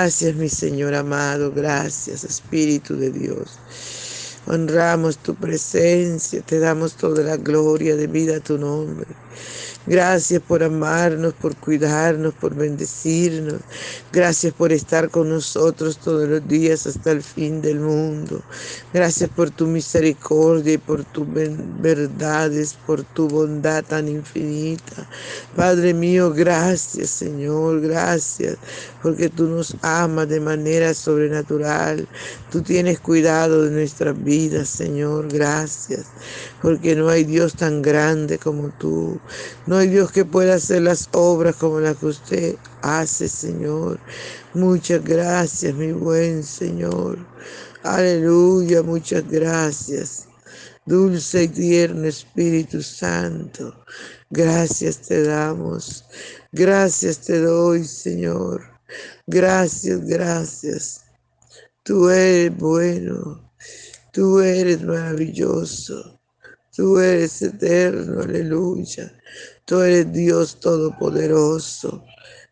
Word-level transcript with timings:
Gracias, 0.00 0.34
mi 0.34 0.48
Señor 0.48 0.94
amado, 0.94 1.52
gracias, 1.52 2.24
Espíritu 2.24 2.96
de 2.96 3.10
Dios. 3.12 3.62
Honramos 4.46 5.18
tu 5.18 5.36
presencia, 5.36 6.42
te 6.42 6.58
damos 6.58 6.96
toda 6.96 7.22
la 7.22 7.36
gloria 7.36 7.96
de 7.96 8.06
vida 8.06 8.36
a 8.38 8.40
tu 8.40 8.56
nombre. 8.58 9.20
Gracias 9.86 10.42
por 10.42 10.62
amarnos, 10.62 11.32
por 11.32 11.56
cuidarnos, 11.56 12.34
por 12.34 12.54
bendecirnos. 12.54 13.60
Gracias 14.12 14.52
por 14.52 14.72
estar 14.72 15.08
con 15.08 15.30
nosotros 15.30 15.98
todos 15.98 16.28
los 16.28 16.46
días 16.46 16.86
hasta 16.86 17.12
el 17.12 17.22
fin 17.22 17.62
del 17.62 17.80
mundo. 17.80 18.42
Gracias 18.92 19.30
por 19.30 19.50
tu 19.50 19.66
misericordia 19.66 20.74
y 20.74 20.78
por 20.78 21.04
tus 21.04 21.26
verdades, 21.32 22.74
por 22.86 23.02
tu 23.04 23.26
bondad 23.26 23.82
tan 23.82 24.06
infinita. 24.08 25.08
Padre 25.56 25.94
mío, 25.94 26.30
gracias 26.30 27.08
Señor, 27.10 27.80
gracias 27.80 28.58
porque 29.02 29.30
tú 29.30 29.48
nos 29.48 29.76
amas 29.82 30.28
de 30.28 30.40
manera 30.40 30.92
sobrenatural. 30.92 32.06
Tú 32.50 32.62
tienes 32.62 33.00
cuidado 33.00 33.62
de 33.62 33.70
nuestras 33.70 34.22
vidas, 34.22 34.68
Señor, 34.68 35.28
gracias 35.32 36.06
porque 36.60 36.94
no 36.94 37.08
hay 37.08 37.24
Dios 37.24 37.54
tan 37.54 37.82
grande 37.82 38.38
como 38.38 38.70
tú. 38.70 39.20
No 39.70 39.76
hay 39.76 39.86
Dios 39.86 40.10
que 40.10 40.24
pueda 40.24 40.56
hacer 40.56 40.82
las 40.82 41.08
obras 41.12 41.54
como 41.54 41.78
las 41.78 41.96
que 41.96 42.06
usted 42.06 42.56
hace, 42.82 43.28
Señor. 43.28 44.00
Muchas 44.52 45.04
gracias, 45.04 45.72
mi 45.76 45.92
buen 45.92 46.42
Señor. 46.42 47.24
Aleluya, 47.84 48.82
muchas 48.82 49.22
gracias. 49.30 50.26
Dulce 50.84 51.44
y 51.44 51.48
tierno 51.48 52.08
Espíritu 52.08 52.82
Santo, 52.82 53.84
gracias 54.28 55.02
te 55.02 55.22
damos. 55.22 56.04
Gracias 56.50 57.20
te 57.20 57.38
doy, 57.38 57.84
Señor. 57.84 58.64
Gracias, 59.28 60.04
gracias. 60.04 61.04
Tú 61.84 62.08
eres 62.10 62.58
bueno. 62.58 63.52
Tú 64.10 64.40
eres 64.40 64.82
maravilloso. 64.82 66.20
Tú 66.74 66.98
eres 66.98 67.42
eterno, 67.42 68.22
aleluya. 68.22 69.12
Tú 69.70 69.82
eres 69.82 70.12
Dios 70.12 70.58
todopoderoso, 70.58 72.04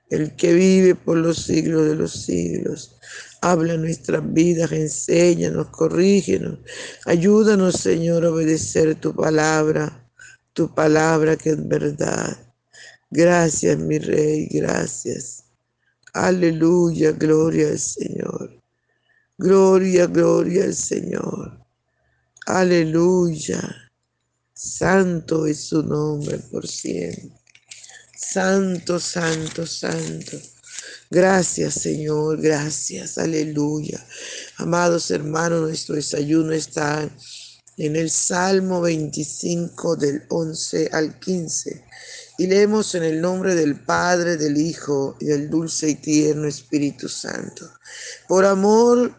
el 0.08 0.36
que 0.36 0.52
vive 0.52 0.94
por 0.94 1.16
los 1.16 1.38
siglos 1.38 1.88
de 1.88 1.96
los 1.96 2.12
siglos. 2.12 2.96
Habla 3.40 3.76
nuestras 3.76 4.22
vidas, 4.32 4.70
enséñanos, 4.70 5.70
corrígenos. 5.70 6.60
Ayúdanos, 7.06 7.74
Señor, 7.74 8.24
a 8.24 8.30
obedecer 8.30 8.94
tu 9.00 9.16
palabra, 9.16 10.08
tu 10.52 10.72
palabra 10.72 11.34
que 11.34 11.50
es 11.50 11.68
verdad. 11.68 12.38
Gracias, 13.10 13.76
mi 13.80 13.98
Rey, 13.98 14.46
gracias. 14.52 15.42
Aleluya, 16.12 17.10
gloria 17.10 17.70
al 17.70 17.80
Señor. 17.80 18.62
Gloria, 19.36 20.06
gloria 20.06 20.66
al 20.66 20.74
Señor. 20.74 21.66
Aleluya. 22.46 23.87
Santo 24.60 25.46
es 25.46 25.68
su 25.68 25.84
nombre 25.84 26.36
por 26.50 26.66
siempre. 26.66 27.30
Santo, 28.16 28.98
santo, 28.98 29.64
santo. 29.64 30.36
Gracias 31.08 31.74
Señor, 31.74 32.40
gracias, 32.40 33.18
aleluya. 33.18 34.04
Amados 34.56 35.12
hermanos, 35.12 35.60
nuestro 35.60 35.94
desayuno 35.94 36.52
está 36.54 37.08
en 37.76 37.94
el 37.94 38.10
Salmo 38.10 38.80
25 38.80 39.94
del 39.94 40.24
11 40.28 40.90
al 40.92 41.20
15. 41.20 41.84
Y 42.38 42.48
leemos 42.48 42.96
en 42.96 43.04
el 43.04 43.20
nombre 43.20 43.54
del 43.54 43.78
Padre, 43.84 44.36
del 44.36 44.56
Hijo 44.56 45.16
y 45.20 45.26
del 45.26 45.48
dulce 45.48 45.90
y 45.90 45.94
tierno 45.94 46.48
Espíritu 46.48 47.08
Santo. 47.08 47.70
Por 48.26 48.44
amor 48.44 49.14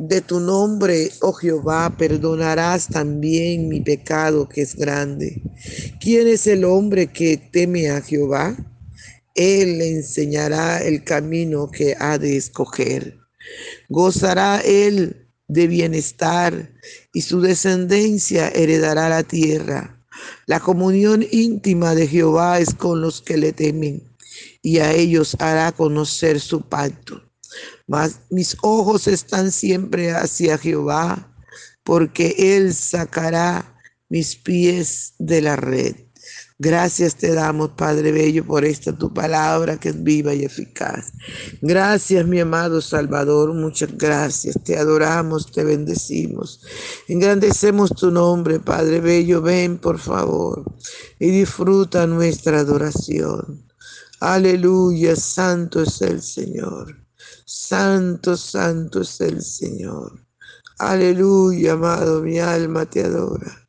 de 0.00 0.22
tu 0.22 0.40
nombre, 0.40 1.10
oh 1.20 1.34
Jehová, 1.34 1.94
perdonarás 1.98 2.88
también 2.88 3.68
mi 3.68 3.82
pecado 3.82 4.48
que 4.48 4.62
es 4.62 4.74
grande. 4.74 5.42
¿Quién 6.00 6.26
es 6.26 6.46
el 6.46 6.64
hombre 6.64 7.08
que 7.08 7.36
teme 7.36 7.90
a 7.90 8.00
Jehová? 8.00 8.56
Él 9.34 9.76
le 9.76 9.90
enseñará 9.90 10.82
el 10.82 11.04
camino 11.04 11.70
que 11.70 11.94
ha 11.98 12.16
de 12.16 12.38
escoger. 12.38 13.18
Gozará 13.90 14.62
él 14.64 15.28
de 15.48 15.66
bienestar 15.66 16.72
y 17.12 17.20
su 17.20 17.42
descendencia 17.42 18.48
heredará 18.48 19.10
la 19.10 19.22
tierra. 19.22 20.02
La 20.46 20.60
comunión 20.60 21.26
íntima 21.30 21.94
de 21.94 22.06
Jehová 22.06 22.58
es 22.58 22.74
con 22.74 23.02
los 23.02 23.20
que 23.20 23.36
le 23.36 23.52
temen 23.52 24.10
y 24.62 24.78
a 24.78 24.92
ellos 24.92 25.36
hará 25.40 25.72
conocer 25.72 26.40
su 26.40 26.62
pacto 26.62 27.29
mas 27.86 28.20
mis 28.30 28.56
ojos 28.62 29.06
están 29.06 29.50
siempre 29.52 30.12
hacia 30.12 30.58
Jehová, 30.58 31.34
porque 31.82 32.34
Él 32.38 32.74
sacará 32.74 33.76
mis 34.08 34.36
pies 34.36 35.14
de 35.18 35.40
la 35.40 35.56
red. 35.56 35.94
Gracias 36.62 37.16
te 37.16 37.32
damos, 37.32 37.70
Padre 37.70 38.12
Bello, 38.12 38.44
por 38.44 38.66
esta 38.66 38.92
tu 38.92 39.14
palabra 39.14 39.78
que 39.80 39.88
es 39.88 40.02
viva 40.02 40.34
y 40.34 40.44
eficaz. 40.44 41.10
Gracias, 41.62 42.26
mi 42.26 42.38
amado 42.38 42.82
Salvador, 42.82 43.54
muchas 43.54 43.96
gracias. 43.96 44.62
Te 44.62 44.76
adoramos, 44.76 45.50
te 45.50 45.64
bendecimos. 45.64 46.60
Engrandecemos 47.08 47.94
tu 47.94 48.10
nombre, 48.10 48.60
Padre 48.60 49.00
Bello. 49.00 49.40
Ven, 49.40 49.78
por 49.78 49.98
favor, 49.98 50.64
y 51.18 51.30
disfruta 51.30 52.06
nuestra 52.06 52.60
adoración. 52.60 53.66
Aleluya, 54.20 55.16
santo 55.16 55.80
es 55.80 56.02
el 56.02 56.20
Señor. 56.20 56.94
Santo, 57.44 58.36
santo 58.36 59.02
es 59.02 59.20
el 59.20 59.42
Señor. 59.42 60.26
Aleluya, 60.78 61.72
amado, 61.72 62.22
mi 62.22 62.38
alma 62.38 62.88
te 62.88 63.04
adora. 63.04 63.68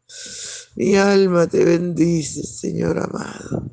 Mi 0.75 0.95
alma 0.95 1.47
te 1.47 1.66
bendice, 1.66 2.44
Señor 2.44 3.00
amado. 3.00 3.71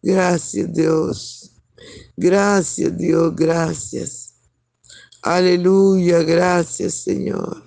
Gracias, 0.00 0.72
Dios. 0.72 1.52
Gracias, 2.16 2.96
Dios, 2.96 3.34
gracias. 3.34 4.34
Aleluya, 5.22 6.22
gracias, 6.22 6.94
Señor. 6.94 7.64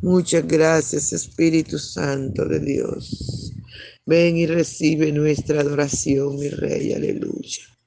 Muchas 0.00 0.46
gracias, 0.46 1.12
Espíritu 1.12 1.78
Santo 1.78 2.44
de 2.44 2.58
Dios. 2.58 3.52
Ven 4.04 4.36
y 4.36 4.46
recibe 4.46 5.12
nuestra 5.12 5.60
adoración, 5.60 6.36
mi 6.36 6.48
Rey. 6.48 6.92
Aleluya. 6.92 7.62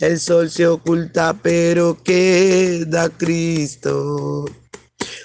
El 0.00 0.18
sol 0.18 0.50
se 0.50 0.66
oculta, 0.66 1.38
pero 1.42 2.02
queda 2.02 3.10
Cristo, 3.10 4.46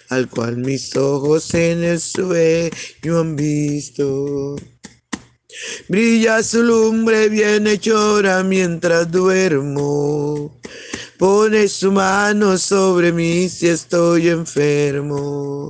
al 0.09 0.29
cual 0.29 0.57
mis 0.57 0.93
ojos 0.97 1.53
en 1.53 1.81
el 1.81 2.01
sueño 2.01 3.19
han 3.19 3.37
visto. 3.37 4.57
Brilla 5.87 6.43
su 6.43 6.61
lumbre 6.61 7.29
bien 7.29 7.67
hechora 7.67 8.43
mientras 8.43 9.09
duermo. 9.09 10.59
Pone 11.17 11.69
su 11.69 11.93
mano 11.93 12.57
sobre 12.57 13.13
mí 13.13 13.47
si 13.47 13.69
estoy 13.69 14.27
enfermo. 14.27 15.69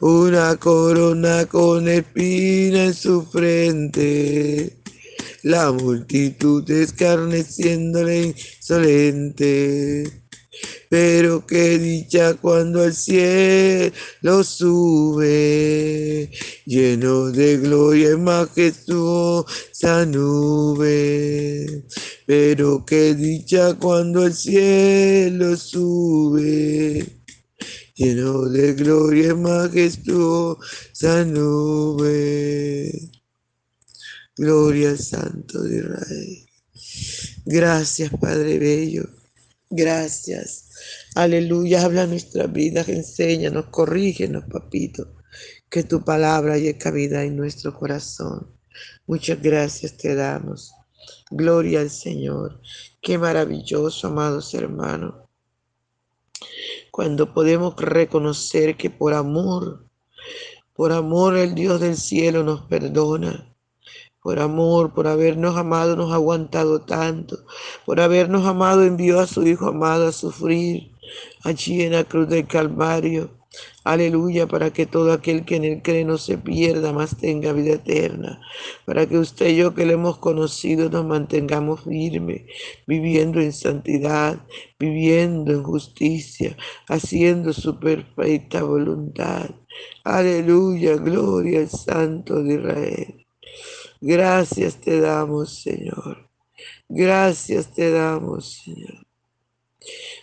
una 0.00 0.56
corona 0.56 1.46
con 1.46 1.88
espina 1.88 2.84
en 2.86 2.94
su 2.94 3.22
frente. 3.22 4.76
La 5.42 5.72
multitud 5.72 6.68
escarneciéndole 6.70 8.34
insolente. 8.58 10.26
Pero 10.88 11.44
qué 11.46 11.78
dicha 11.78 12.34
cuando 12.34 12.82
al 12.82 12.94
cielo 12.94 14.42
sube, 14.44 16.30
lleno 16.64 17.30
de 17.32 17.58
gloria 17.58 18.12
y 18.12 18.16
majestuosa 18.16 20.06
nube. 20.06 21.84
Pero 22.26 22.84
qué 22.86 23.14
dicha 23.14 23.74
cuando 23.74 24.22
al 24.24 24.34
cielo 24.34 25.56
sube 25.56 27.15
lleno 27.96 28.42
de 28.50 28.74
gloria 28.74 29.34
majestuosa 29.34 31.24
nube. 31.24 33.10
Gloria 34.36 34.90
al 34.90 34.98
Santo 34.98 35.62
de 35.62 35.78
Israel. 35.78 36.46
Gracias, 37.46 38.10
Padre 38.20 38.58
Bello. 38.58 39.08
Gracias. 39.70 40.68
Aleluya. 41.14 41.84
Habla 41.84 42.06
nuestras 42.06 42.52
vidas, 42.52 42.88
enséñanos, 42.88 43.66
corrígenos, 43.70 44.44
papito. 44.44 45.14
Que 45.70 45.82
tu 45.82 46.04
palabra 46.04 46.54
haya 46.54 46.76
cabida 46.76 47.24
en 47.24 47.36
nuestro 47.36 47.74
corazón. 47.74 48.54
Muchas 49.06 49.40
gracias 49.40 49.96
te 49.96 50.14
damos. 50.14 50.74
Gloria 51.30 51.80
al 51.80 51.90
Señor. 51.90 52.60
Qué 53.00 53.16
maravilloso, 53.16 54.08
amados 54.08 54.52
hermanos 54.54 55.25
cuando 56.96 57.34
podemos 57.34 57.76
reconocer 57.76 58.78
que 58.78 58.88
por 58.88 59.12
amor, 59.12 59.84
por 60.72 60.92
amor 60.92 61.36
el 61.36 61.54
Dios 61.54 61.78
del 61.78 61.94
cielo 61.94 62.42
nos 62.42 62.62
perdona, 62.62 63.54
por 64.22 64.38
amor, 64.38 64.94
por 64.94 65.06
habernos 65.06 65.58
amado, 65.58 65.94
nos 65.94 66.10
ha 66.10 66.14
aguantado 66.14 66.80
tanto, 66.80 67.44
por 67.84 68.00
habernos 68.00 68.46
amado 68.46 68.82
envió 68.82 69.20
a 69.20 69.26
su 69.26 69.46
Hijo 69.46 69.66
amado 69.66 70.06
a 70.06 70.12
sufrir 70.12 70.90
allí 71.44 71.82
en 71.82 71.92
la 71.92 72.04
cruz 72.04 72.30
del 72.30 72.46
Calvario. 72.46 73.28
Aleluya, 73.86 74.48
para 74.48 74.72
que 74.72 74.84
todo 74.84 75.12
aquel 75.12 75.44
que 75.44 75.56
en 75.56 75.64
él 75.64 75.80
cree 75.80 76.04
no 76.04 76.18
se 76.18 76.38
pierda, 76.38 76.92
más 76.92 77.16
tenga 77.16 77.52
vida 77.52 77.74
eterna. 77.74 78.40
Para 78.84 79.06
que 79.06 79.16
usted 79.16 79.50
y 79.50 79.56
yo 79.58 79.74
que 79.76 79.86
le 79.86 79.92
hemos 79.92 80.18
conocido 80.18 80.90
nos 80.90 81.06
mantengamos 81.06 81.82
firmes, 81.84 82.42
viviendo 82.88 83.40
en 83.40 83.52
santidad, 83.52 84.40
viviendo 84.80 85.52
en 85.52 85.62
justicia, 85.62 86.56
haciendo 86.88 87.52
su 87.52 87.78
perfecta 87.78 88.64
voluntad. 88.64 89.50
Aleluya, 90.04 90.96
gloria 90.96 91.60
al 91.60 91.70
Santo 91.70 92.42
de 92.42 92.54
Israel. 92.54 93.26
Gracias 94.00 94.80
te 94.80 95.00
damos, 95.00 95.62
Señor. 95.62 96.28
Gracias 96.88 97.72
te 97.72 97.90
damos, 97.92 98.62
Señor. 98.64 99.05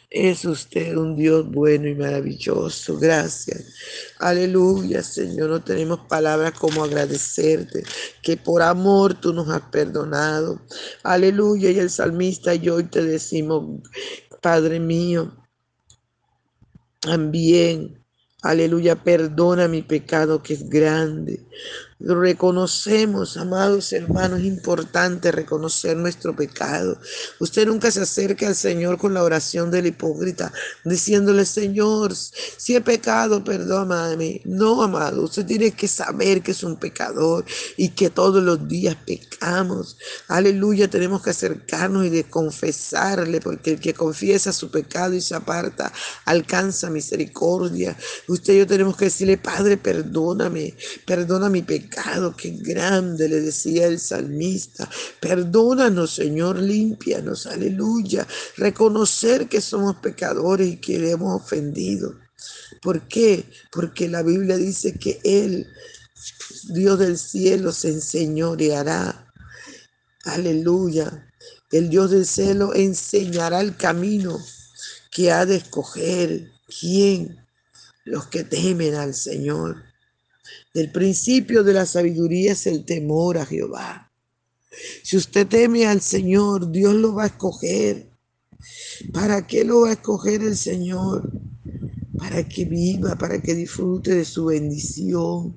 Es 0.10 0.46
usted 0.46 0.96
un 0.96 1.16
Dios 1.16 1.50
bueno 1.50 1.88
y 1.88 1.96
maravilloso. 1.96 2.98
Gracias. 2.98 3.74
Aleluya, 4.20 5.02
Señor. 5.02 5.50
No 5.50 5.64
tenemos 5.64 6.02
palabras 6.08 6.54
como 6.54 6.84
agradecerte 6.84 7.84
que 8.22 8.38
por 8.38 8.62
amor 8.62 9.20
tú 9.20 9.34
nos 9.34 9.50
has 9.50 9.64
perdonado. 9.70 10.62
Aleluya. 11.04 11.72
Y 11.72 11.80
el 11.80 11.90
salmista 11.90 12.54
y 12.54 12.70
hoy 12.70 12.84
te 12.84 13.04
decimos, 13.04 13.82
Padre 14.42 14.80
mío, 14.80 15.36
también 17.00 18.04
Aleluya, 18.44 19.02
perdona 19.02 19.70
mi 19.70 19.82
pecado 19.82 20.44
que 20.44 20.54
es 20.56 20.70
grande. 20.70 21.46
Reconocemos, 22.00 23.38
amados 23.38 23.94
hermanos, 23.94 24.40
es 24.40 24.46
importante 24.46 25.32
reconocer 25.32 25.96
nuestro 25.96 26.36
pecado. 26.36 26.98
Usted 27.40 27.68
nunca 27.68 27.92
se 27.92 28.02
acerca 28.02 28.48
al 28.48 28.56
Señor 28.56 28.98
con 28.98 29.14
la 29.14 29.24
oración 29.24 29.72
del 29.72 29.86
hipócrita, 29.86 30.52
diciéndole, 30.84 31.46
Señor, 31.46 32.14
si 32.16 32.76
he 32.76 32.82
pecado, 32.82 33.44
perdóname. 33.44 34.42
No, 34.46 34.82
amado, 34.82 35.24
usted 35.24 35.46
tiene 35.46 35.72
que 35.72 35.88
saber 35.88 36.42
que 36.42 36.52
es 36.52 36.64
un 36.64 36.78
pecador 36.78 37.46
y 37.78 37.90
que 37.90 38.10
todos 38.10 38.44
los 38.44 38.68
días 38.68 38.98
pecamos. 39.06 39.98
Aleluya, 40.28 40.90
tenemos 40.90 41.22
que 41.22 41.30
acercarnos 41.30 42.06
y 42.06 42.10
de 42.10 42.24
confesarle, 42.26 43.40
porque 43.40 43.72
el 43.72 43.80
que 43.80 43.94
confiesa 43.94 44.52
su 44.52 44.72
pecado 44.72 45.14
y 45.14 45.22
se 45.22 45.36
aparta, 45.36 45.92
alcanza 46.26 46.90
misericordia. 46.90 47.96
Usted 48.28 48.56
y 48.56 48.58
yo 48.60 48.68
tenemos 48.68 48.98
que 48.98 49.06
decirle, 49.06 49.38
Padre, 49.38 49.78
perdóname, 49.78 50.76
perdona 51.06 51.50
mi 51.50 51.62
pecado 51.62 51.83
pecado, 51.84 52.36
qué 52.36 52.52
grande, 52.52 53.28
le 53.28 53.42
decía 53.42 53.88
el 53.88 54.00
salmista. 54.00 54.90
Perdónanos, 55.20 56.16
Señor, 56.16 56.60
límpianos, 56.60 57.46
aleluya. 57.46 58.28
Reconocer 58.58 59.48
que 59.48 59.62
somos 59.62 59.98
pecadores 59.98 60.68
y 60.68 60.78
que 60.78 61.00
le 61.00 61.12
hemos 61.12 61.42
ofendido. 61.42 62.16
¿Por 62.82 63.08
qué? 63.08 63.50
Porque 63.72 64.08
la 64.08 64.24
Biblia 64.24 64.58
dice 64.58 64.98
que 64.98 65.20
Él, 65.24 65.68
Dios 66.70 67.00
del 67.00 67.18
cielo, 67.18 67.72
se 67.72 67.90
enseñoreará. 67.90 69.32
Aleluya. 70.26 71.30
El 71.72 71.90
Dios 71.90 72.12
del 72.12 72.26
cielo 72.26 72.74
enseñará 72.74 73.62
el 73.62 73.76
camino 73.76 74.40
que 75.12 75.32
ha 75.32 75.46
de 75.46 75.58
escoger. 75.58 76.52
¿Quién? 76.80 77.46
Los 78.06 78.28
que 78.28 78.44
temen 78.44 78.96
al 78.96 79.14
Señor. 79.14 79.93
El 80.74 80.92
principio 80.92 81.64
de 81.64 81.72
la 81.72 81.86
sabiduría 81.86 82.54
es 82.54 82.66
el 82.66 82.84
temor 82.84 83.38
a 83.38 83.46
Jehová. 83.46 84.12
Si 85.04 85.16
usted 85.18 85.46
teme 85.46 85.86
al 85.86 86.02
Señor, 86.02 86.72
Dios 86.72 86.96
lo 86.96 87.14
va 87.14 87.26
a 87.26 87.28
escoger. 87.28 88.10
¿Para 89.12 89.46
qué 89.46 89.64
lo 89.66 89.82
va 89.82 89.90
a 89.90 89.94
escoger 89.94 90.42
el 90.42 90.58
Señor? 90.58 91.30
Para 92.18 92.50
que 92.50 92.66
viva, 92.66 93.16
para 93.16 93.40
que 93.40 93.54
disfrute 93.54 94.16
de 94.16 94.26
su 94.26 94.46
bendición, 94.46 95.56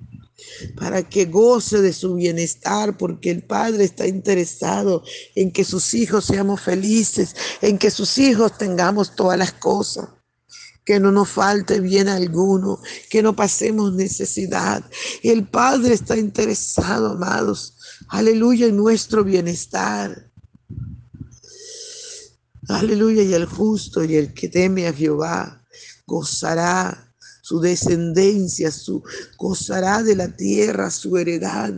para 0.76 1.08
que 1.08 1.25
goce 1.25 1.80
de 1.80 1.94
su 1.94 2.16
bienestar, 2.16 2.99
porque 2.99 3.30
el 3.30 3.42
Padre 3.42 3.85
está 3.85 4.06
interesado 4.06 5.02
en 5.35 5.50
que 5.50 5.64
sus 5.64 5.94
hijos 5.94 6.26
seamos 6.26 6.61
felices, 6.61 7.35
en 7.62 7.78
que 7.78 7.90
sus 7.90 8.18
hijos 8.18 8.58
tengamos 8.58 9.16
todas 9.16 9.38
las 9.38 9.54
cosas 9.54 10.08
que 10.86 11.00
no 11.00 11.10
nos 11.10 11.28
falte 11.28 11.80
bien 11.80 12.08
alguno, 12.08 12.80
que 13.10 13.20
no 13.20 13.34
pasemos 13.34 13.92
necesidad. 13.92 14.84
El 15.22 15.48
Padre 15.48 15.94
está 15.94 16.16
interesado, 16.16 17.10
amados, 17.10 17.76
aleluya, 18.08 18.68
en 18.68 18.76
nuestro 18.76 19.24
bienestar. 19.24 20.30
Aleluya, 22.68 23.22
y 23.22 23.34
el 23.34 23.46
justo 23.46 24.04
y 24.04 24.14
el 24.14 24.32
que 24.32 24.48
teme 24.48 24.86
a 24.86 24.92
Jehová 24.92 25.64
gozará 26.06 27.12
su 27.42 27.60
descendencia, 27.60 28.70
su 28.70 29.02
gozará 29.38 30.04
de 30.04 30.14
la 30.14 30.36
tierra, 30.36 30.90
su 30.90 31.16
heredad. 31.16 31.72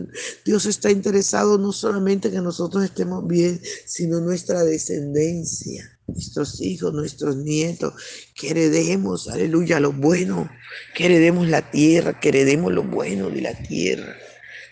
Dios 0.45 0.67
está 0.67 0.91
interesado 0.91 1.57
no 1.57 1.71
solamente 1.71 2.27
en 2.27 2.35
que 2.35 2.41
nosotros 2.41 2.83
estemos 2.83 3.27
bien, 3.27 3.59
sino 3.85 4.19
nuestra 4.19 4.63
descendencia. 4.63 5.98
Nuestros 6.13 6.61
hijos, 6.61 6.93
nuestros 6.93 7.37
nietos, 7.37 7.93
que 8.35 8.51
heredemos, 8.51 9.29
aleluya, 9.29 9.79
lo 9.79 9.91
bueno, 9.91 10.49
que 10.95 11.05
heredemos 11.05 11.47
la 11.47 11.69
tierra, 11.71 12.19
que 12.19 12.29
heredemos 12.29 12.73
lo 12.73 12.83
bueno 12.83 13.29
de 13.29 13.41
la 13.41 13.53
tierra, 13.53 14.15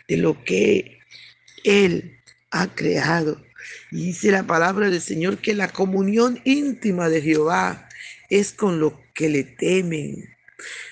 de 0.07 0.17
lo 0.17 0.43
que 0.43 0.99
Él 1.63 2.19
ha 2.51 2.73
creado. 2.73 3.41
Y 3.91 4.07
dice 4.07 4.31
la 4.31 4.43
palabra 4.43 4.89
del 4.89 5.01
Señor 5.01 5.37
que 5.37 5.53
la 5.53 5.69
comunión 5.69 6.39
íntima 6.45 7.09
de 7.09 7.21
Jehová 7.21 7.89
es 8.29 8.51
con 8.51 8.79
los 8.79 8.93
que 9.13 9.29
le 9.29 9.43
temen. 9.43 10.29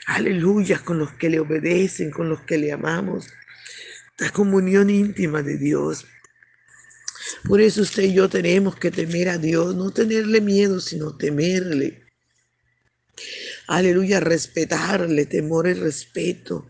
Aleluya, 0.07 0.79
con 0.79 0.99
los 0.99 1.11
que 1.13 1.29
le 1.29 1.39
obedecen, 1.39 2.11
con 2.11 2.29
los 2.29 2.41
que 2.41 2.57
le 2.57 2.71
amamos. 2.71 3.27
La 4.17 4.29
comunión 4.29 4.89
íntima 4.89 5.41
de 5.41 5.57
Dios. 5.57 6.05
Por 7.45 7.61
eso 7.61 7.83
usted 7.83 8.03
y 8.03 8.13
yo 8.13 8.27
tenemos 8.27 8.75
que 8.75 8.89
temer 8.89 9.29
a 9.29 9.37
Dios, 9.37 9.75
no 9.75 9.91
tenerle 9.91 10.41
miedo, 10.41 10.79
sino 10.79 11.15
temerle. 11.15 12.01
Aleluya, 13.67 14.19
respetarle, 14.19 15.27
temor 15.27 15.67
y 15.67 15.73
respeto. 15.73 16.65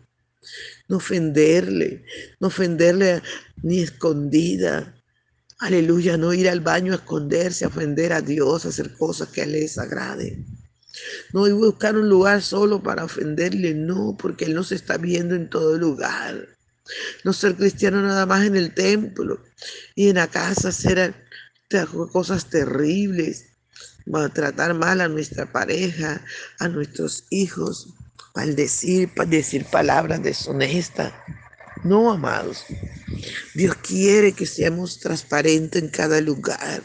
No 0.90 0.98
ofenderle, 0.98 2.04
no 2.42 2.48
ofenderle 2.48 3.22
ni 3.64 3.80
escondida. 3.80 5.02
Aleluya, 5.60 6.18
no 6.18 6.34
ir 6.34 6.50
al 6.50 6.60
baño 6.60 6.92
a 6.92 6.98
esconderse, 6.98 7.64
a 7.64 7.70
ofender 7.70 8.12
a 8.12 8.22
Dios, 8.22 8.66
a 8.66 8.70
hacer 8.70 8.98
cosas 8.98 9.30
que 9.30 9.42
a 9.42 9.44
Él 9.46 9.54
les 9.54 9.78
agrade. 9.78 10.46
No 11.32 11.48
ir 11.48 11.54
a 11.54 11.56
buscar 11.56 11.96
un 11.96 12.10
lugar 12.10 12.42
solo 12.42 12.84
para 12.84 13.06
ofenderle, 13.06 13.74
no, 13.74 14.18
porque 14.20 14.46
Él 14.46 14.54
nos 14.54 14.74
está 14.74 14.98
viendo 14.98 15.36
en 15.36 15.50
todo 15.50 15.78
lugar. 15.78 16.50
No 17.24 17.34
ser 17.34 17.56
cristiano 17.56 18.02
nada 18.02 18.26
más 18.26 18.46
en 18.46 18.56
el 18.56 18.74
templo 18.74 19.44
y 19.96 20.10
en 20.10 20.16
la 20.16 20.28
casa 20.28 20.70
hacer 20.70 21.16
cosas 22.12 22.50
terribles, 22.50 23.46
tratar 24.34 24.74
mal 24.76 25.02
a 25.02 25.08
nuestra 25.08 25.52
pareja, 25.52 26.24
a 26.60 26.68
nuestros 26.68 27.26
hijos, 27.32 27.94
maldecir, 28.36 29.12
decir 29.28 29.66
palabras 29.66 30.22
deshonestas. 30.22 31.14
No, 31.84 32.12
amados. 32.12 32.66
Dios 33.54 33.76
quiere 33.76 34.34
que 34.34 34.46
seamos 34.46 35.00
transparentes 35.00 35.82
en 35.82 35.90
cada 35.90 36.22
lugar, 36.22 36.84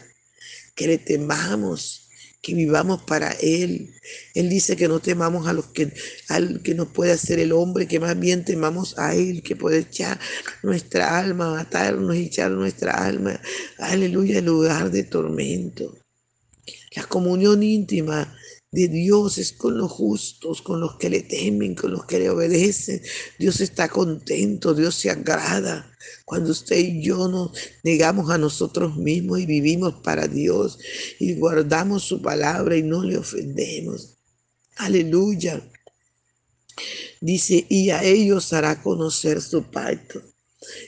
que 0.75 0.87
le 0.87 0.97
temamos 0.97 2.00
que 2.41 2.53
vivamos 2.55 3.03
para 3.03 3.31
Él. 3.41 3.93
Él 4.33 4.49
dice 4.49 4.75
que 4.75 4.87
no 4.87 4.99
temamos 4.99 5.47
a 5.47 5.53
los 5.53 5.67
que, 5.67 5.93
al 6.27 6.61
que 6.63 6.73
nos 6.73 6.87
puede 6.87 7.11
hacer 7.11 7.39
el 7.39 7.51
hombre, 7.51 7.87
que 7.87 7.99
más 7.99 8.19
bien 8.19 8.43
temamos 8.43 8.97
a 8.97 9.15
Él, 9.15 9.43
que 9.43 9.55
puede 9.55 9.79
echar 9.79 10.19
nuestra 10.63 11.19
alma, 11.19 11.51
matarnos 11.51 12.15
y 12.15 12.25
echar 12.25 12.51
nuestra 12.51 12.93
alma, 12.93 13.39
aleluya, 13.77 14.39
en 14.39 14.45
lugar 14.45 14.91
de 14.91 15.03
tormento. 15.03 15.97
La 16.95 17.03
comunión 17.03 17.63
íntima 17.63 18.35
de 18.71 18.87
Dios 18.87 19.37
es 19.37 19.51
con 19.51 19.77
los 19.77 19.91
justos, 19.91 20.61
con 20.61 20.79
los 20.79 20.95
que 20.95 21.09
le 21.09 21.23
temen, 21.23 21.75
con 21.75 21.91
los 21.91 22.05
que 22.05 22.19
le 22.19 22.29
obedecen. 22.29 23.01
Dios 23.37 23.59
está 23.59 23.89
contento, 23.89 24.73
Dios 24.73 24.95
se 24.95 25.09
agrada. 25.09 25.91
Cuando 26.23 26.51
usted 26.51 26.77
y 26.77 27.03
yo 27.03 27.27
nos 27.27 27.51
negamos 27.83 28.31
a 28.31 28.37
nosotros 28.37 28.95
mismos 28.95 29.41
y 29.41 29.45
vivimos 29.45 29.95
para 29.95 30.27
Dios 30.27 30.79
y 31.19 31.35
guardamos 31.35 32.03
su 32.03 32.21
palabra 32.21 32.77
y 32.77 32.83
no 32.83 33.03
le 33.03 33.17
ofendemos. 33.17 34.17
Aleluya. 34.77 35.61
Dice, 37.19 37.65
y 37.67 37.89
a 37.89 38.03
ellos 38.03 38.53
hará 38.53 38.81
conocer 38.81 39.41
su 39.41 39.69
pacto. 39.69 40.21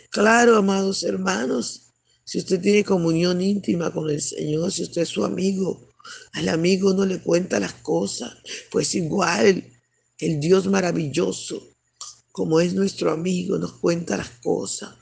Claro, 0.10 0.56
amados 0.56 1.04
hermanos, 1.04 1.92
si 2.24 2.38
usted 2.38 2.62
tiene 2.62 2.86
comunión 2.86 3.42
íntima 3.42 3.92
con 3.92 4.10
el 4.10 4.22
Señor, 4.22 4.72
si 4.72 4.84
usted 4.84 5.02
es 5.02 5.10
su 5.10 5.26
amigo, 5.26 5.93
al 6.34 6.50
amigo 6.50 6.94
no 6.94 7.06
le 7.06 7.20
cuenta 7.20 7.60
las 7.60 7.74
cosas, 7.74 8.34
pues 8.72 8.96
igual 8.96 9.72
el 10.18 10.40
Dios 10.40 10.68
maravilloso, 10.68 11.68
como 12.32 12.60
es 12.60 12.74
nuestro 12.74 13.12
amigo, 13.12 13.58
nos 13.58 13.74
cuenta 13.74 14.18
las 14.18 14.30
cosas. 14.30 14.96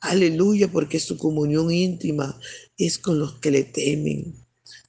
Aleluya, 0.00 0.70
porque 0.70 1.00
su 1.00 1.16
comunión 1.16 1.70
íntima 1.70 2.38
es 2.76 2.98
con 2.98 3.18
los 3.18 3.38
que 3.38 3.50
le 3.50 3.64
temen, 3.64 4.34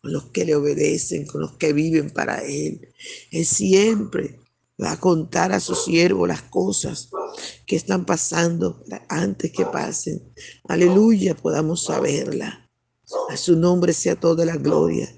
con 0.02 0.12
los 0.12 0.26
que 0.26 0.46
le 0.46 0.56
obedecen, 0.56 1.26
con 1.26 1.42
los 1.42 1.54
que 1.54 1.74
viven 1.74 2.10
para 2.10 2.44
Él. 2.44 2.94
Él 3.32 3.46
siempre 3.46 4.40
va 4.82 4.92
a 4.92 5.00
contar 5.00 5.54
a 5.54 5.60
su 5.60 5.76
siervo 5.76 6.28
las 6.28 6.42
cosas 6.42 7.10
que 7.66 7.76
están 7.76 8.06
pasando 8.06 8.84
antes 9.08 9.52
que 9.52 9.66
pasen. 9.66 10.34
Aleluya, 10.68 11.36
podamos 11.36 11.86
saberla. 11.86 12.65
A 13.30 13.38
su 13.38 13.56
nombre 13.56 13.94
sea 13.94 14.16
toda 14.16 14.46
la 14.46 14.58
gloria. 14.58 15.10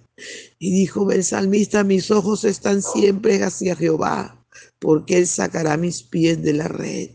Y 0.60 0.72
dijo 0.72 1.12
el 1.12 1.24
salmista, 1.24 1.84
mis 1.84 2.10
ojos 2.12 2.44
están 2.44 2.82
siempre 2.82 3.44
hacia 3.44 3.76
Jehová, 3.76 4.46
porque 4.80 5.18
Él 5.18 5.28
sacará 5.28 5.78
mis 5.78 6.04
pies 6.04 6.42
de 6.42 6.54
la 6.54 6.68
red. 6.68 7.12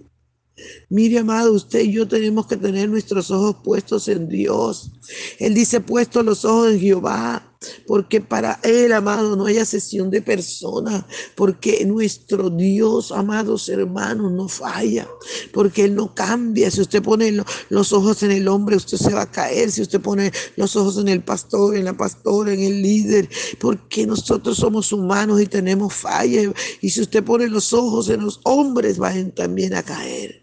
Mire, 0.89 1.19
amado, 1.19 1.53
usted 1.53 1.81
y 1.81 1.93
yo 1.93 2.07
tenemos 2.07 2.47
que 2.47 2.57
tener 2.57 2.89
nuestros 2.89 3.31
ojos 3.31 3.57
puestos 3.65 4.07
en 4.09 4.29
Dios. 4.29 4.93
Él 5.39 5.55
dice, 5.55 5.81
puesto 5.81 6.23
los 6.23 6.45
ojos 6.45 6.73
en 6.73 6.81
Jehová, 6.81 7.52
porque 7.87 8.21
para 8.21 8.59
Él, 8.63 8.93
amado, 8.93 9.37
no 9.37 9.47
hay 9.47 9.65
sesión 9.65 10.11
de 10.11 10.23
personas, 10.23 11.05
porque 11.35 11.85
nuestro 11.85 12.51
Dios, 12.51 13.13
amados 13.13 13.69
hermanos, 13.69 14.33
no 14.33 14.49
falla, 14.49 15.09
porque 15.53 15.85
Él 15.85 15.95
no 15.95 16.15
cambia. 16.15 16.71
Si 16.71 16.81
usted 16.81 17.03
pone 17.03 17.43
los 17.69 17.93
ojos 17.93 18.23
en 18.23 18.33
el 18.33 18.49
hombre, 18.49 18.77
usted 18.77 18.99
se 18.99 19.15
va 19.15 19.23
a 19.23 19.31
caer. 19.31 19.71
Si 19.71 19.83
usted 19.83 20.01
pone 20.01 20.33
los 20.57 20.77
ojos 20.77 20.99
en 20.99 21.09
el 21.09 21.23
pastor, 21.23 21.77
en 21.77 21.85
la 21.85 21.97
pastora, 21.97 22.53
en 22.53 22.61
el 22.61 22.83
líder, 22.83 23.29
porque 23.61 24.07
nosotros 24.07 24.59
somos 24.59 24.93
humanos 24.93 25.41
y 25.41 25.47
tenemos 25.47 25.95
falla. 25.95 26.53
Y 26.81 26.91
si 26.91 27.01
usted 27.01 27.23
pone 27.25 27.49
los 27.49 27.73
ojos 27.73 28.09
en 28.09 28.23
los 28.23 28.41
hombres, 28.45 28.99
van 28.99 29.33
también 29.33 29.75
a 29.75 29.83
caer 29.83 30.43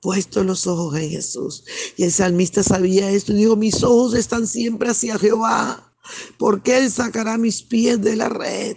puesto 0.00 0.44
los 0.44 0.66
ojos 0.66 0.96
en 0.96 1.10
Jesús. 1.10 1.64
Y 1.96 2.04
el 2.04 2.12
salmista 2.12 2.62
sabía 2.62 3.10
esto 3.10 3.32
y 3.32 3.36
dijo, 3.36 3.56
mis 3.56 3.82
ojos 3.82 4.14
están 4.14 4.46
siempre 4.46 4.90
hacia 4.90 5.18
Jehová, 5.18 5.87
porque 6.38 6.78
Él 6.78 6.90
sacará 6.90 7.38
mis 7.38 7.62
pies 7.62 8.00
de 8.00 8.16
la 8.16 8.28
red. 8.28 8.76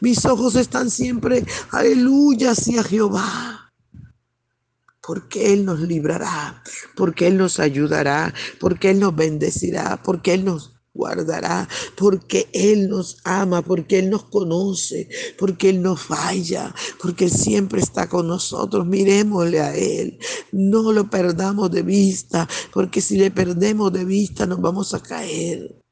Mis 0.00 0.24
ojos 0.24 0.56
están 0.56 0.90
siempre, 0.90 1.44
aleluya, 1.70 2.52
hacia 2.52 2.82
Jehová. 2.82 3.72
Porque 5.00 5.52
Él 5.52 5.64
nos 5.64 5.80
librará, 5.80 6.62
porque 6.96 7.26
Él 7.26 7.36
nos 7.36 7.60
ayudará, 7.60 8.32
porque 8.58 8.90
Él 8.90 9.00
nos 9.00 9.14
bendecirá, 9.14 10.00
porque 10.02 10.32
Él 10.32 10.44
nos 10.44 10.74
guardará, 10.94 11.68
porque 11.96 12.48
Él 12.52 12.88
nos 12.88 13.18
ama, 13.24 13.60
porque 13.62 13.98
Él 13.98 14.08
nos 14.08 14.24
conoce, 14.24 15.08
porque 15.38 15.68
Él 15.70 15.82
nos 15.82 16.00
falla, 16.00 16.74
porque 17.02 17.24
Él 17.26 17.32
siempre 17.32 17.82
está 17.82 18.08
con 18.08 18.28
nosotros. 18.28 18.86
Miremosle 18.86 19.60
a 19.60 19.74
Él, 19.74 20.18
no 20.52 20.92
lo 20.92 21.10
perdamos 21.10 21.70
de 21.70 21.82
vista, 21.82 22.48
porque 22.72 23.02
si 23.02 23.18
le 23.18 23.30
perdemos 23.30 23.92
de 23.92 24.04
vista 24.04 24.46
nos 24.46 24.60
vamos 24.60 24.94
a 24.94 25.02
caer. 25.02 25.83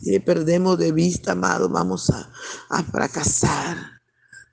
Si 0.00 0.10
le 0.10 0.20
perdemos 0.20 0.78
de 0.78 0.92
vista, 0.92 1.32
amado, 1.32 1.68
vamos 1.68 2.10
a, 2.10 2.32
a 2.70 2.82
fracasar. 2.82 4.00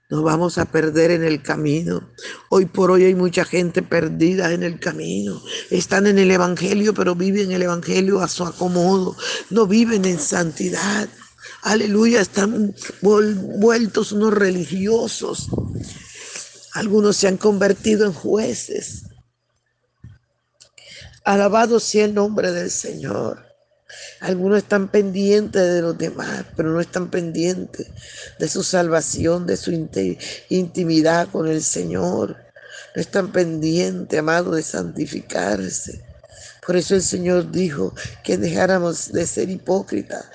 Nos 0.10 0.24
vamos 0.24 0.58
a 0.58 0.66
perder 0.66 1.12
en 1.12 1.24
el 1.24 1.42
camino. 1.42 2.10
Hoy 2.50 2.66
por 2.66 2.92
hoy 2.92 3.04
hay 3.06 3.16
mucha 3.16 3.44
gente 3.44 3.82
perdida 3.82 4.54
en 4.54 4.64
el 4.64 4.80
camino. 4.80 5.42
Están 5.70 6.08
en 6.08 6.18
el 6.18 6.32
Evangelio, 6.32 6.94
pero 6.94 7.14
viven 7.16 7.52
el 7.52 7.62
Evangelio 7.62 8.22
a 8.22 8.28
su 8.28 8.46
acomodo. 8.46 9.18
No 9.50 9.68
viven 9.68 10.06
en 10.06 10.20
santidad. 10.20 11.10
Aleluya, 11.64 12.22
están 12.22 12.74
vueltos 13.02 14.14
unos 14.14 14.34
religiosos. 14.34 15.50
Algunos 16.74 17.18
se 17.18 17.28
han 17.28 17.38
convertido 17.38 18.06
en 18.06 18.14
jueces. 18.14 19.04
Alabado 21.26 21.82
sea 21.82 22.06
el 22.06 22.14
nombre 22.14 22.52
del 22.52 22.72
Señor. 22.72 23.47
Algunos 24.20 24.60
están 24.60 24.90
pendientes 24.90 25.62
de 25.62 25.82
los 25.82 25.98
demás, 25.98 26.46
pero 26.56 26.72
no 26.72 26.82
están 26.82 27.10
pendientes 27.10 27.88
de 28.38 28.50
su 28.50 28.64
salvación, 28.64 29.46
de 29.48 29.58
su 29.58 29.72
intimidad 30.50 31.30
con 31.30 31.48
el 31.48 31.64
Señor. 31.64 32.36
No 32.96 33.02
están 33.02 33.32
pendientes, 33.32 34.20
amado, 34.20 34.56
de 34.56 34.64
santificarse. 34.64 36.04
Por 36.66 36.76
eso 36.76 36.96
el 36.96 37.02
Señor 37.02 37.50
dijo 37.52 37.94
que 38.24 38.38
dejáramos 38.38 39.12
de 39.14 39.26
ser 39.26 39.50
hipócritas, 39.50 40.26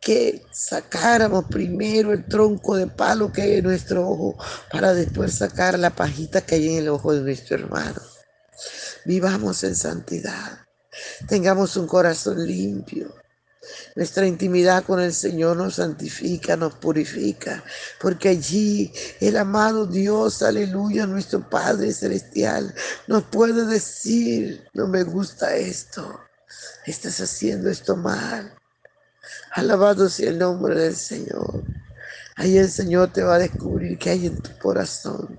que 0.00 0.42
sacáramos 0.52 1.46
primero 1.46 2.12
el 2.12 2.24
tronco 2.26 2.76
de 2.76 2.86
palo 2.86 3.32
que 3.32 3.42
hay 3.42 3.54
en 3.54 3.64
nuestro 3.64 4.08
ojo 4.08 4.36
para 4.70 4.94
después 4.94 5.34
sacar 5.34 5.78
la 5.78 5.90
pajita 5.90 6.40
que 6.40 6.56
hay 6.56 6.68
en 6.68 6.78
el 6.78 6.88
ojo 6.88 7.12
de 7.12 7.22
nuestro 7.22 7.56
hermano. 7.56 8.00
Vivamos 9.04 9.64
en 9.64 9.74
santidad. 9.74 10.66
Tengamos 11.26 11.76
un 11.76 11.86
corazón 11.86 12.46
limpio. 12.46 13.14
Nuestra 13.94 14.26
intimidad 14.26 14.84
con 14.84 15.00
el 15.00 15.12
Señor 15.12 15.56
nos 15.56 15.76
santifica, 15.76 16.56
nos 16.56 16.74
purifica, 16.74 17.62
porque 18.00 18.30
allí 18.30 18.92
el 19.20 19.36
amado 19.36 19.86
Dios, 19.86 20.42
aleluya, 20.42 21.06
nuestro 21.06 21.48
Padre 21.48 21.92
Celestial, 21.92 22.74
nos 23.06 23.22
puede 23.24 23.64
decir, 23.66 24.66
no 24.74 24.88
me 24.88 25.04
gusta 25.04 25.54
esto, 25.54 26.20
estás 26.86 27.20
haciendo 27.20 27.70
esto 27.70 27.96
mal. 27.96 28.52
Alabado 29.52 30.08
sea 30.08 30.30
el 30.30 30.38
nombre 30.38 30.74
del 30.74 30.96
Señor. 30.96 31.62
Ahí 32.36 32.58
el 32.58 32.70
Señor 32.70 33.12
te 33.12 33.22
va 33.22 33.36
a 33.36 33.38
descubrir 33.38 33.96
que 33.98 34.10
hay 34.10 34.26
en 34.26 34.38
tu 34.38 34.58
corazón. 34.58 35.38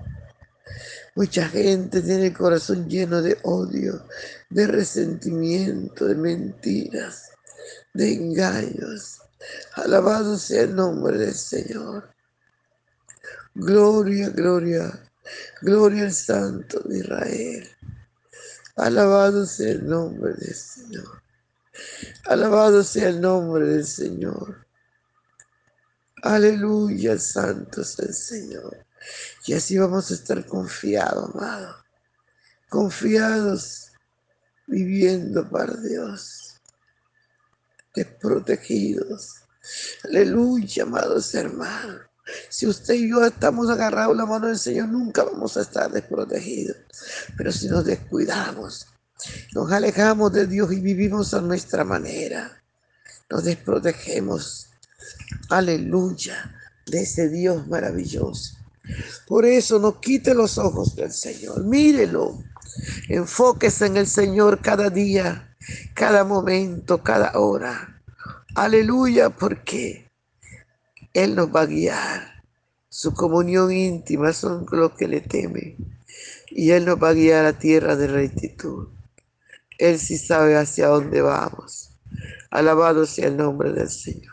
Mucha 1.15 1.47
gente 1.47 2.01
tiene 2.01 2.27
el 2.27 2.37
corazón 2.37 2.89
lleno 2.89 3.21
de 3.21 3.37
odio, 3.43 4.05
de 4.49 4.67
resentimiento, 4.67 6.05
de 6.05 6.15
mentiras, 6.15 7.31
de 7.93 8.13
engaños. 8.13 9.21
Alabado 9.75 10.37
sea 10.37 10.63
el 10.63 10.75
nombre 10.75 11.17
del 11.17 11.35
Señor. 11.35 12.09
Gloria, 13.53 14.29
gloria, 14.29 15.11
gloria 15.61 16.05
al 16.05 16.13
Santo 16.13 16.79
de 16.79 16.99
Israel. 16.99 17.69
Alabado 18.75 19.45
sea 19.45 19.71
el 19.71 19.87
nombre 19.87 20.33
del 20.33 20.55
Señor. 20.55 21.21
Alabado 22.25 22.83
sea 22.83 23.09
el 23.09 23.21
nombre 23.21 23.67
del 23.67 23.85
Señor. 23.85 24.65
Aleluya, 26.23 27.19
santo 27.19 27.81
es 27.81 27.99
el 27.99 28.13
Señor. 28.13 28.85
Y 29.45 29.53
así 29.53 29.77
vamos 29.77 30.11
a 30.11 30.13
estar 30.13 30.45
confiados, 30.45 31.33
amado. 31.33 31.75
Confiados, 32.69 33.91
viviendo 34.67 35.49
para 35.49 35.75
Dios. 35.77 36.61
Desprotegidos. 37.95 39.35
Aleluya, 40.03 40.83
amados 40.83 41.33
hermanos. 41.35 42.01
Si 42.49 42.65
usted 42.65 42.93
y 42.95 43.09
yo 43.09 43.23
estamos 43.25 43.69
agarrados 43.69 44.15
la 44.15 44.25
mano 44.25 44.47
del 44.47 44.57
Señor, 44.57 44.87
nunca 44.87 45.23
vamos 45.23 45.57
a 45.57 45.61
estar 45.61 45.91
desprotegidos. 45.91 46.77
Pero 47.37 47.51
si 47.51 47.67
nos 47.67 47.85
descuidamos, 47.85 48.87
nos 49.53 49.71
alejamos 49.71 50.31
de 50.33 50.47
Dios 50.47 50.71
y 50.71 50.79
vivimos 50.79 51.33
a 51.33 51.41
nuestra 51.41 51.83
manera, 51.83 52.63
nos 53.29 53.43
desprotegemos, 53.43 54.69
aleluya, 55.49 56.55
de 56.85 57.01
ese 57.01 57.29
Dios 57.29 57.67
maravilloso. 57.67 58.57
Por 59.27 59.45
eso 59.45 59.79
no 59.79 59.99
quite 59.99 60.33
los 60.33 60.57
ojos 60.57 60.95
del 60.95 61.11
Señor, 61.11 61.63
mírelo, 61.63 62.43
enfóquese 63.09 63.85
en 63.85 63.97
el 63.97 64.07
Señor 64.07 64.61
cada 64.61 64.89
día, 64.89 65.55
cada 65.93 66.23
momento, 66.23 67.01
cada 67.03 67.37
hora. 67.39 68.01
Aleluya, 68.55 69.29
porque 69.29 70.09
Él 71.13 71.35
nos 71.35 71.53
va 71.53 71.61
a 71.61 71.65
guiar. 71.65 72.43
Su 72.89 73.13
comunión 73.13 73.71
íntima 73.71 74.33
son 74.33 74.65
los 74.71 74.91
que 74.91 75.07
le 75.07 75.21
temen. 75.21 75.75
Y 76.49 76.71
Él 76.71 76.85
nos 76.85 77.01
va 77.01 77.09
a 77.09 77.13
guiar 77.13 77.45
a 77.45 77.57
tierra 77.57 77.95
de 77.95 78.07
rectitud. 78.07 78.89
Él 79.79 79.97
sí 79.97 80.17
sabe 80.17 80.55
hacia 80.55 80.87
dónde 80.87 81.21
vamos. 81.21 81.89
Alabado 82.51 83.07
sea 83.07 83.27
el 83.27 83.37
nombre 83.37 83.71
del 83.73 83.89
Señor. 83.89 84.31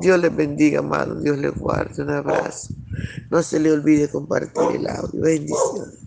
Dios 0.00 0.18
les 0.20 0.34
bendiga, 0.34 0.80
amado. 0.80 1.20
Dios 1.20 1.38
les 1.38 1.54
guarde. 1.54 2.02
Un 2.02 2.10
abrazo. 2.10 2.74
No 3.30 3.42
se 3.42 3.60
le 3.60 3.72
olvide 3.72 4.10
compartir 4.10 4.70
el 4.76 4.86
audio. 4.88 5.20
Bendiciones. 5.20 5.98